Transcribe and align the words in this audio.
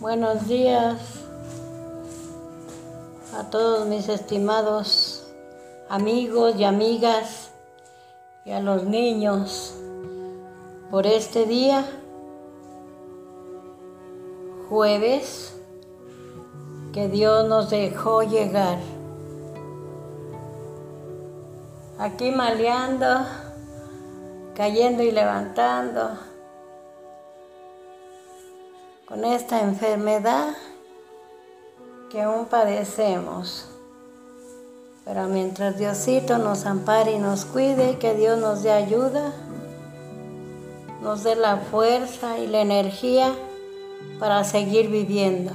Buenos 0.00 0.48
días 0.48 0.96
a 3.38 3.50
todos 3.50 3.86
mis 3.86 4.08
estimados 4.08 5.30
amigos 5.90 6.54
y 6.56 6.64
amigas 6.64 7.50
y 8.46 8.52
a 8.52 8.60
los 8.60 8.84
niños 8.84 9.74
por 10.90 11.06
este 11.06 11.44
día, 11.44 11.84
jueves, 14.70 15.54
que 16.94 17.08
Dios 17.08 17.46
nos 17.46 17.68
dejó 17.68 18.22
llegar. 18.22 18.78
Aquí 21.98 22.30
maleando, 22.30 23.26
cayendo 24.54 25.02
y 25.02 25.10
levantando 25.10 26.29
con 29.10 29.24
esta 29.24 29.60
enfermedad 29.60 30.54
que 32.10 32.22
aún 32.22 32.46
padecemos. 32.46 33.66
Pero 35.04 35.26
mientras 35.26 35.76
Diosito 35.76 36.38
nos 36.38 36.64
ampare 36.64 37.14
y 37.14 37.18
nos 37.18 37.44
cuide, 37.44 37.98
que 37.98 38.14
Dios 38.14 38.38
nos 38.38 38.62
dé 38.62 38.70
ayuda, 38.70 39.32
nos 41.02 41.24
dé 41.24 41.34
la 41.34 41.56
fuerza 41.56 42.38
y 42.38 42.46
la 42.46 42.60
energía 42.60 43.32
para 44.20 44.44
seguir 44.44 44.88
viviendo. 44.88 45.54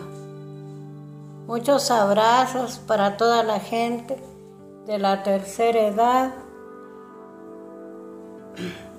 Muchos 1.47 1.91
abrazos 1.91 2.79
para 2.79 3.15
toda 3.15 3.41
la 3.43 3.61
gente 3.61 4.17
de 4.85 4.99
la 4.99 5.23
tercera 5.23 5.87
edad 5.87 6.33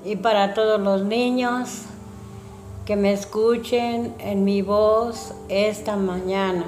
y 0.02 0.16
para 0.16 0.54
todos 0.54 0.80
los 0.80 1.02
niños 1.02 1.82
que 2.86 2.94
me 2.94 3.12
escuchen 3.12 4.14
en 4.20 4.44
mi 4.44 4.62
voz 4.62 5.34
esta 5.48 5.96
mañana. 5.96 6.64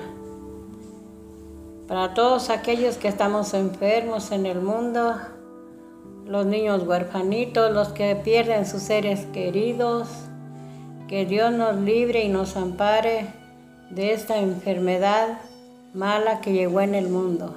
Para 1.86 2.12
todos 2.12 2.50
aquellos 2.50 2.96
que 2.96 3.06
estamos 3.06 3.54
enfermos 3.54 4.32
en 4.32 4.44
el 4.44 4.60
mundo, 4.60 5.14
los 6.26 6.44
niños 6.44 6.82
huerfanitos, 6.82 7.72
los 7.72 7.90
que 7.90 8.16
pierden 8.16 8.66
sus 8.66 8.82
seres 8.82 9.26
queridos, 9.26 10.08
que 11.06 11.24
Dios 11.24 11.52
nos 11.52 11.76
libre 11.76 12.24
y 12.24 12.28
nos 12.28 12.56
ampare 12.56 13.28
de 13.90 14.12
esta 14.12 14.38
enfermedad 14.38 15.38
mala 15.94 16.40
que 16.40 16.52
llegó 16.52 16.80
en 16.80 16.96
el 16.96 17.08
mundo. 17.08 17.54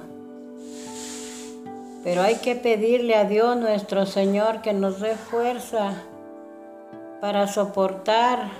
Pero 2.04 2.22
hay 2.22 2.36
que 2.36 2.54
pedirle 2.54 3.16
a 3.16 3.24
Dios 3.24 3.56
nuestro 3.56 4.06
Señor 4.06 4.62
que 4.62 4.72
nos 4.72 5.00
dé 5.00 5.16
fuerza 5.16 6.04
para 7.22 7.46
soportar 7.46 8.50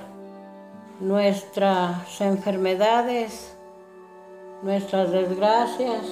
nuestras 1.01 2.21
enfermedades, 2.21 3.57
nuestras 4.63 5.11
desgracias, 5.11 6.07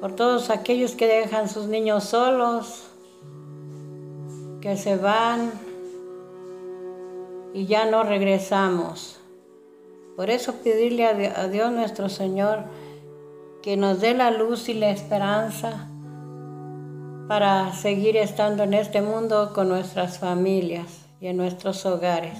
por 0.00 0.16
todos 0.16 0.48
aquellos 0.48 0.92
que 0.92 1.06
dejan 1.06 1.50
sus 1.50 1.66
niños 1.66 2.04
solos, 2.04 2.86
que 4.62 4.78
se 4.78 4.96
van 4.96 5.52
y 7.52 7.66
ya 7.66 7.84
no 7.84 8.02
regresamos. 8.02 9.20
Por 10.16 10.30
eso 10.30 10.54
pedirle 10.64 11.04
a 11.06 11.46
Dios 11.48 11.72
nuestro 11.72 12.08
Señor 12.08 12.64
que 13.62 13.76
nos 13.76 14.00
dé 14.00 14.14
la 14.14 14.30
luz 14.30 14.70
y 14.70 14.72
la 14.72 14.88
esperanza 14.88 15.90
para 17.28 17.72
seguir 17.72 18.16
estando 18.16 18.64
en 18.64 18.74
este 18.74 19.00
mundo 19.00 19.52
con 19.54 19.68
nuestras 19.68 20.18
familias 20.18 21.06
y 21.20 21.28
en 21.28 21.36
nuestros 21.36 21.86
hogares. 21.86 22.38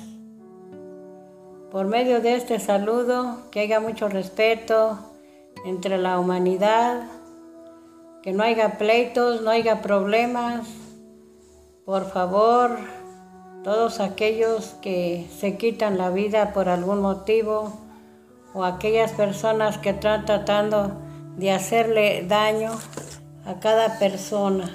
Por 1.71 1.87
medio 1.87 2.21
de 2.21 2.37
este 2.37 2.61
saludo, 2.61 3.39
que 3.51 3.61
haya 3.61 3.81
mucho 3.81 4.09
respeto 4.09 4.99
entre 5.65 5.99
la 5.99 6.19
humanidad, 6.19 7.03
que 8.23 8.33
no 8.33 8.44
haya 8.44 8.78
pleitos, 8.78 9.43
no 9.43 9.50
haya 9.50 9.83
problemas. 9.83 10.69
Por 11.84 12.11
favor, 12.11 12.78
todos 13.65 14.00
aquellos 14.00 14.75
que 14.83 15.27
se 15.37 15.56
quitan 15.56 15.99
la 15.99 16.11
vida 16.11 16.53
por 16.53 16.69
algún 16.69 17.00
motivo 17.00 17.73
o 18.53 18.65
aquellas 18.65 19.12
personas 19.12 19.78
que 19.78 19.91
están 19.91 20.27
tratando 20.27 20.93
de 21.37 21.50
hacerle 21.50 22.25
daño, 22.28 22.71
a 23.47 23.60
cada 23.60 23.99
persona, 23.99 24.71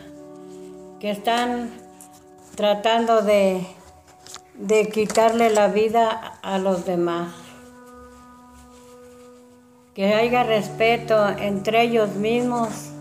que 1.00 1.12
están 1.12 1.72
tratando 2.56 3.22
de, 3.22 3.66
de 4.54 4.90
quitarle 4.90 5.50
la 5.50 5.68
vida 5.68 6.10
a 6.42 6.58
los 6.60 6.86
demás. 6.86 7.34
Que 9.96 10.14
haya 10.14 10.44
respeto 10.44 11.28
entre 11.30 11.84
ellos 11.84 12.16
mismos 12.16 12.92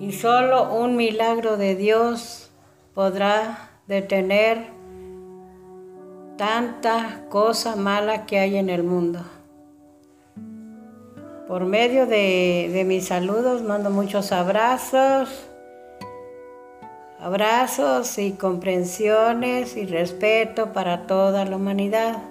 y 0.00 0.12
solo 0.12 0.72
un 0.72 0.96
milagro 0.96 1.56
de 1.56 1.76
Dios 1.76 2.50
podrá 2.94 3.70
detener 3.86 4.72
tanta 6.36 7.24
cosa 7.28 7.76
mala 7.76 8.26
que 8.26 8.38
hay 8.38 8.56
en 8.56 8.68
el 8.68 8.82
mundo. 8.82 9.20
Por 11.52 11.66
medio 11.66 12.06
de, 12.06 12.82
mis 12.86 13.08
saludos 13.08 13.60
mando 13.60 13.90
muchos 13.90 14.32
abrazos, 14.32 15.28
abrazos 17.20 18.16
y 18.16 18.32
comprensiones 18.32 19.76
y 19.76 19.84
respeto 19.84 20.72
para 20.72 21.06
toda 21.06 21.44
la 21.44 21.56
humanidad. 21.56 22.22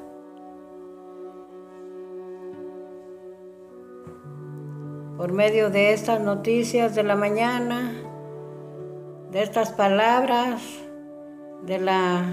Por 5.18 5.34
medio 5.34 5.70
de 5.70 5.94
estas 5.94 6.20
noticias 6.20 6.96
de 6.96 7.04
la 7.04 7.16
mañana, 7.16 7.94
de 9.30 9.44
estas 9.44 9.72
palabras 9.72 10.64
de 11.62 11.78
la 11.78 12.26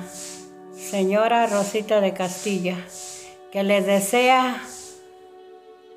señora 0.72 1.48
Rosita 1.48 2.00
de 2.00 2.14
Castilla, 2.14 2.76
que 3.52 3.62
les 3.62 3.84
desea 3.84 4.62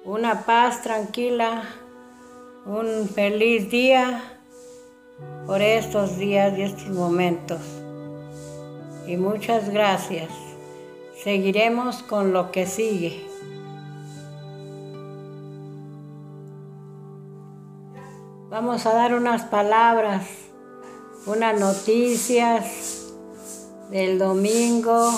una 0.03 0.45
paz 0.45 0.81
tranquila, 0.81 1.63
un 2.65 3.07
feliz 3.07 3.69
día 3.69 4.23
por 5.45 5.61
estos 5.61 6.17
días 6.17 6.57
y 6.57 6.63
estos 6.63 6.89
momentos. 6.89 7.61
Y 9.05 9.17
muchas 9.17 9.69
gracias. 9.69 10.29
Seguiremos 11.23 12.01
con 12.01 12.33
lo 12.33 12.51
que 12.51 12.65
sigue. 12.65 13.27
Vamos 18.49 18.85
a 18.85 18.93
dar 18.93 19.13
unas 19.13 19.43
palabras, 19.43 20.27
unas 21.25 21.59
noticias 21.59 23.13
del 23.91 24.17
domingo 24.17 25.11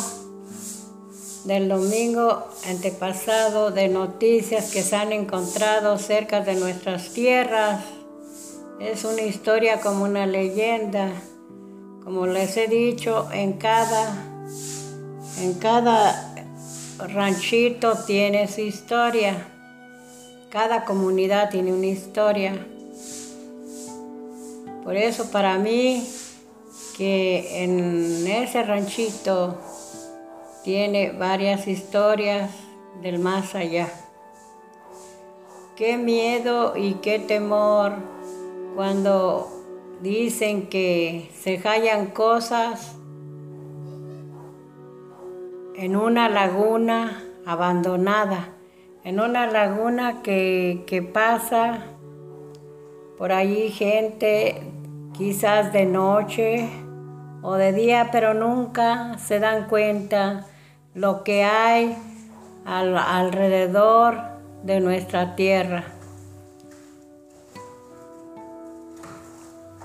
del 1.45 1.67
domingo 1.67 2.47
antepasado 2.67 3.71
de 3.71 3.89
noticias 3.89 4.71
que 4.71 4.81
se 4.81 4.95
han 4.95 5.11
encontrado 5.11 5.97
cerca 5.97 6.41
de 6.41 6.55
nuestras 6.55 7.09
tierras. 7.09 7.83
Es 8.79 9.03
una 9.03 9.21
historia 9.21 9.81
como 9.81 10.05
una 10.05 10.25
leyenda. 10.25 11.11
Como 12.03 12.27
les 12.27 12.55
he 12.57 12.67
dicho, 12.67 13.27
en 13.31 13.53
cada, 13.53 14.13
en 15.39 15.53
cada 15.55 16.33
ranchito 16.97 17.93
tiene 18.05 18.47
su 18.47 18.61
historia. 18.61 19.47
Cada 20.49 20.85
comunidad 20.85 21.49
tiene 21.49 21.73
una 21.73 21.87
historia. 21.87 22.53
Por 24.83 24.95
eso 24.95 25.29
para 25.31 25.57
mí 25.57 26.07
que 26.97 27.63
en 27.63 28.27
ese 28.27 28.63
ranchito 28.63 29.57
tiene 30.63 31.11
varias 31.11 31.67
historias 31.67 32.49
del 33.01 33.19
más 33.19 33.53
allá. 33.53 33.89
Qué 35.75 35.97
miedo 35.97 36.77
y 36.77 36.95
qué 36.95 37.19
temor 37.19 37.93
cuando 38.75 39.49
dicen 40.01 40.67
que 40.67 41.29
se 41.33 41.57
hallan 41.57 42.07
cosas 42.07 42.95
en 45.75 45.95
una 45.95 46.29
laguna 46.29 47.23
abandonada, 47.45 48.49
en 49.03 49.19
una 49.19 49.47
laguna 49.47 50.21
que, 50.21 50.83
que 50.87 51.01
pasa 51.01 51.79
por 53.17 53.33
allí 53.33 53.69
gente 53.69 54.61
quizás 55.17 55.73
de 55.73 55.85
noche 55.85 56.69
o 57.41 57.55
de 57.55 57.73
día, 57.73 58.09
pero 58.11 58.33
nunca 58.33 59.17
se 59.17 59.39
dan 59.39 59.67
cuenta 59.67 60.47
lo 60.93 61.23
que 61.23 61.43
hay 61.43 61.97
alrededor 62.65 64.19
de 64.63 64.79
nuestra 64.79 65.35
tierra. 65.35 65.85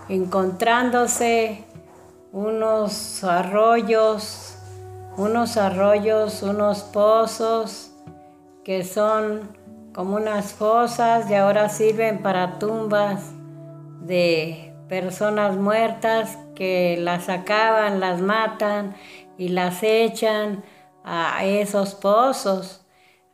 Encontrándose 0.08 1.64
unos 2.32 3.24
arroyos 3.24 4.48
unos 5.18 5.56
arroyos, 5.56 6.44
unos 6.44 6.84
pozos 6.84 7.90
que 8.64 8.84
son 8.84 9.50
como 9.92 10.14
unas 10.14 10.52
fosas 10.52 11.28
y 11.28 11.34
ahora 11.34 11.68
sirven 11.68 12.22
para 12.22 12.60
tumbas 12.60 13.32
de 14.00 14.72
personas 14.88 15.56
muertas 15.56 16.38
que 16.54 16.96
las 17.00 17.24
sacaban, 17.24 17.98
las 17.98 18.20
matan 18.20 18.94
y 19.36 19.48
las 19.48 19.82
echan 19.82 20.62
a 21.04 21.44
esos 21.44 21.94
pozos. 21.94 22.84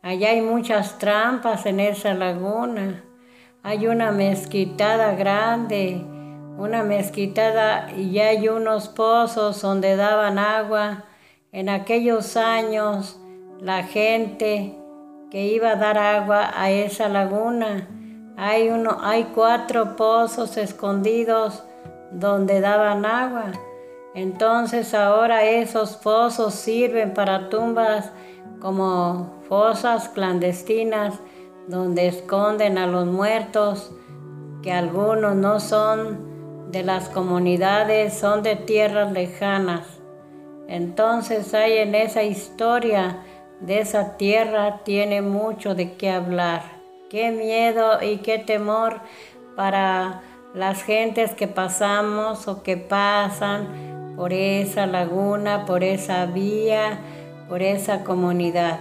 Allá 0.01 0.29
hay 0.29 0.41
muchas 0.41 0.97
trampas 0.99 1.65
en 1.65 1.79
esa 1.79 2.13
laguna. 2.13 3.03
Hay 3.63 3.87
una 3.87 4.11
mezquitada 4.11 5.15
grande, 5.15 6.05
una 6.57 6.83
mezquitada 6.83 7.91
y 7.91 8.19
hay 8.19 8.47
unos 8.47 8.87
pozos 8.87 9.61
donde 9.61 9.95
daban 9.95 10.37
agua. 10.37 11.05
En 11.51 11.69
aquellos 11.69 12.37
años 12.37 13.19
la 13.59 13.83
gente 13.83 14.77
que 15.31 15.47
iba 15.47 15.71
a 15.71 15.75
dar 15.75 15.97
agua 15.97 16.51
a 16.55 16.69
esa 16.69 17.09
laguna, 17.09 17.87
hay, 18.37 18.69
uno, 18.69 18.99
hay 19.01 19.31
cuatro 19.33 19.95
pozos 19.95 20.57
escondidos 20.57 21.63
donde 22.11 22.61
daban 22.61 23.05
agua. 23.05 23.51
Entonces 24.15 24.93
ahora 24.93 25.43
esos 25.43 25.97
pozos 25.97 26.53
sirven 26.55 27.13
para 27.13 27.49
tumbas 27.49 28.11
como 28.61 29.41
fosas 29.49 30.07
clandestinas 30.07 31.15
donde 31.67 32.07
esconden 32.07 32.77
a 32.77 32.87
los 32.87 33.05
muertos, 33.05 33.91
que 34.63 34.71
algunos 34.71 35.35
no 35.35 35.59
son 35.59 36.71
de 36.71 36.83
las 36.83 37.09
comunidades, 37.09 38.13
son 38.13 38.41
de 38.41 38.55
tierras 38.55 39.11
lejanas. 39.11 39.85
Entonces 40.69 41.53
hay 41.53 41.79
en 41.79 41.93
esa 41.93 42.23
historia 42.23 43.21
de 43.59 43.79
esa 43.79 44.15
tierra 44.15 44.81
tiene 44.83 45.21
mucho 45.21 45.75
de 45.75 45.93
qué 45.93 46.09
hablar. 46.09 46.61
Qué 47.09 47.31
miedo 47.31 48.01
y 48.01 48.17
qué 48.17 48.39
temor 48.39 49.01
para 49.55 50.21
las 50.53 50.83
gentes 50.83 51.35
que 51.35 51.47
pasamos 51.47 52.47
o 52.47 52.63
que 52.63 52.77
pasan 52.77 53.94
por 54.15 54.33
esa 54.33 54.85
laguna, 54.85 55.65
por 55.65 55.83
esa 55.83 56.25
vía, 56.25 56.99
por 57.49 57.61
esa 57.61 58.03
comunidad. 58.03 58.79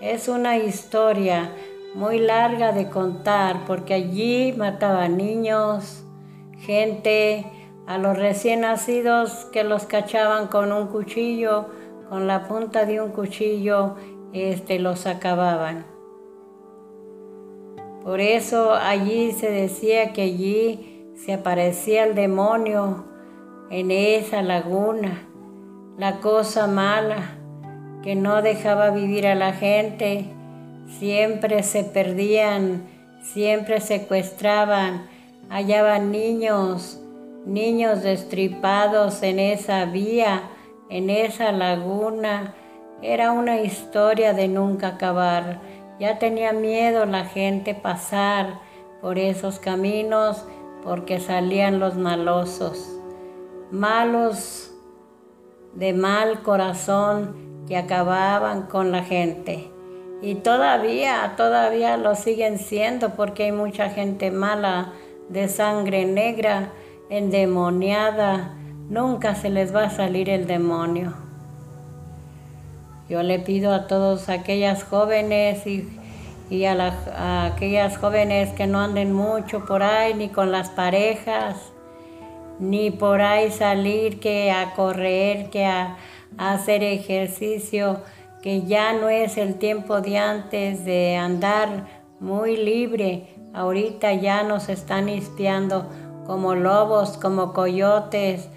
Es 0.00 0.28
una 0.28 0.56
historia 0.56 1.50
muy 1.94 2.18
larga 2.18 2.72
de 2.72 2.88
contar 2.88 3.64
porque 3.66 3.94
allí 3.94 4.54
mataban 4.56 5.16
niños, 5.16 6.04
gente, 6.58 7.46
a 7.86 7.98
los 7.98 8.18
recién 8.18 8.60
nacidos 8.60 9.46
que 9.52 9.64
los 9.64 9.84
cachaban 9.84 10.48
con 10.48 10.72
un 10.72 10.88
cuchillo, 10.88 11.66
con 12.10 12.26
la 12.26 12.46
punta 12.46 12.84
de 12.84 13.00
un 13.00 13.10
cuchillo, 13.10 13.96
este, 14.32 14.78
los 14.78 15.06
acababan. 15.06 15.86
Por 18.04 18.20
eso 18.20 18.74
allí 18.74 19.32
se 19.32 19.50
decía 19.50 20.12
que 20.12 20.22
allí 20.22 21.12
se 21.16 21.32
aparecía 21.32 22.04
el 22.04 22.14
demonio 22.14 23.07
en 23.70 23.90
esa 23.90 24.42
laguna, 24.42 25.26
la 25.96 26.20
cosa 26.20 26.66
mala 26.66 27.36
que 28.02 28.14
no 28.14 28.42
dejaba 28.42 28.90
vivir 28.90 29.26
a 29.26 29.34
la 29.34 29.52
gente, 29.52 30.26
siempre 30.98 31.62
se 31.62 31.84
perdían, 31.84 32.86
siempre 33.22 33.80
secuestraban, 33.80 35.06
hallaban 35.50 36.10
niños, 36.10 37.00
niños 37.44 38.02
destripados 38.02 39.22
en 39.22 39.38
esa 39.38 39.84
vía, 39.86 40.42
en 40.88 41.10
esa 41.10 41.52
laguna. 41.52 42.54
Era 43.02 43.32
una 43.32 43.60
historia 43.60 44.32
de 44.32 44.48
nunca 44.48 44.88
acabar. 44.88 45.60
Ya 46.00 46.18
tenía 46.18 46.52
miedo 46.52 47.04
la 47.06 47.24
gente 47.24 47.74
pasar 47.74 48.60
por 49.00 49.18
esos 49.18 49.58
caminos 49.58 50.44
porque 50.84 51.20
salían 51.20 51.80
los 51.80 51.96
malosos, 51.96 52.97
malos 53.70 54.72
de 55.74 55.92
mal 55.92 56.42
corazón 56.42 57.64
que 57.66 57.76
acababan 57.76 58.62
con 58.62 58.90
la 58.90 59.02
gente. 59.04 59.70
Y 60.20 60.36
todavía, 60.36 61.34
todavía 61.36 61.96
lo 61.96 62.14
siguen 62.16 62.58
siendo 62.58 63.10
porque 63.10 63.44
hay 63.44 63.52
mucha 63.52 63.90
gente 63.90 64.30
mala, 64.30 64.92
de 65.28 65.46
sangre 65.48 66.06
negra, 66.06 66.72
endemoniada. 67.10 68.54
Nunca 68.88 69.34
se 69.34 69.50
les 69.50 69.74
va 69.74 69.84
a 69.84 69.90
salir 69.90 70.30
el 70.30 70.46
demonio. 70.46 71.14
Yo 73.08 73.22
le 73.22 73.38
pido 73.38 73.72
a 73.72 73.86
todas 73.86 74.28
aquellas 74.28 74.84
jóvenes 74.84 75.66
y, 75.66 75.88
y 76.50 76.64
a, 76.64 76.72
a, 77.16 77.46
aquellas 77.46 77.96
jóvenes 77.98 78.52
que 78.54 78.66
no 78.66 78.80
anden 78.80 79.12
mucho 79.12 79.64
por 79.66 79.82
ahí, 79.82 80.14
ni 80.14 80.30
con 80.30 80.50
las 80.50 80.70
parejas, 80.70 81.72
ni 82.58 82.90
por 82.90 83.20
ahí 83.20 83.50
salir 83.50 84.20
que 84.20 84.50
a 84.50 84.74
correr, 84.74 85.50
que 85.50 85.66
a, 85.66 85.96
hacer 86.36 86.82
ejercicio 86.82 88.00
que 88.42 88.62
ya 88.62 88.92
no 88.92 89.08
es 89.08 89.36
el 89.38 89.56
tiempo 89.56 90.00
de 90.00 90.18
antes 90.18 90.84
de 90.84 91.16
andar 91.16 91.86
muy 92.20 92.56
libre. 92.56 93.28
Ahorita 93.54 94.12
ya 94.12 94.42
nos 94.42 94.68
están 94.68 95.08
espiando 95.08 95.88
como 96.26 96.54
lobos, 96.54 97.16
como 97.16 97.52
coyotes, 97.52 98.48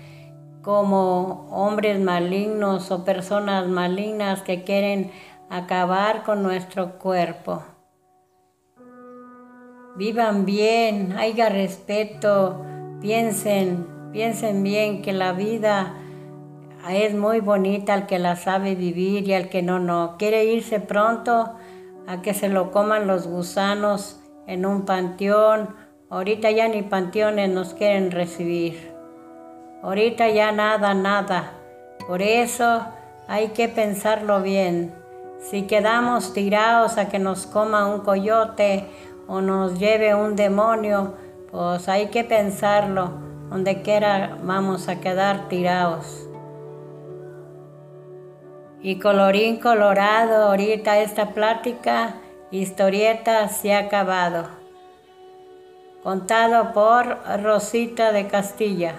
como 0.62 1.48
hombres 1.50 2.00
malignos 2.00 2.92
o 2.92 3.04
personas 3.04 3.68
malignas 3.68 4.42
que 4.42 4.64
quieren 4.64 5.12
acabar 5.50 6.24
con 6.24 6.44
nuestro 6.44 7.00
cuerpo. 7.00 7.64
Vivan 9.96 10.46
bien, 10.46 11.18
haya 11.18 11.50
respeto, 11.50 12.64
piensen, 13.02 13.86
piensen 14.12 14.64
bien 14.64 15.02
que 15.02 15.14
la 15.14 15.34
vida 15.34 15.94
es 16.90 17.14
muy 17.14 17.40
bonita 17.40 17.94
al 17.94 18.08
que 18.08 18.20
la 18.20 18.36
sabe 18.36 18.76
vivir 18.76 19.28
y 19.28 19.34
al 19.34 19.50
que 19.50 19.62
no, 19.62 19.80
no. 19.80 20.16
Quiere 20.18 20.46
irse 20.46 20.80
pronto 20.80 21.52
a 22.08 22.22
que 22.22 22.34
se 22.34 22.50
lo 22.50 22.72
coman 22.72 23.08
los 23.08 23.28
gusanos 23.28 24.20
en 24.48 24.66
un 24.66 24.86
panteón. 24.86 25.76
Ahorita 26.10 26.52
ya 26.52 26.68
ni 26.68 26.82
panteones 26.82 27.50
nos 27.50 27.74
quieren 27.74 28.12
recibir. 28.12 28.92
Ahorita 29.84 30.30
ya 30.30 30.52
nada, 30.52 30.94
nada. 30.94 31.54
Por 32.08 32.22
eso 32.22 32.86
hay 33.28 33.50
que 33.50 33.70
pensarlo 33.70 34.42
bien. 34.42 34.94
Si 35.40 35.64
quedamos 35.64 36.34
tirados 36.34 36.98
a 36.98 37.10
que 37.10 37.20
nos 37.20 37.48
coma 37.48 37.88
un 37.88 38.02
coyote 38.02 38.86
o 39.28 39.42
nos 39.42 39.80
lleve 39.80 40.14
un 40.14 40.36
demonio, 40.36 41.14
pues 41.52 41.88
hay 41.88 42.08
que 42.08 42.24
pensarlo. 42.24 43.31
Donde 43.52 43.82
quiera 43.84 44.38
vamos 44.42 44.88
a 44.88 45.02
quedar 45.02 45.50
tirados. 45.50 46.28
Y 48.82 48.98
colorín 48.98 49.60
colorado, 49.60 50.46
ahorita 50.46 51.00
esta 51.00 51.34
plática, 51.34 52.16
historieta 52.50 53.50
se 53.50 53.74
ha 53.74 53.80
acabado. 53.80 54.48
Contado 56.02 56.72
por 56.74 57.20
Rosita 57.44 58.14
de 58.14 58.28
Castilla. 58.28 58.96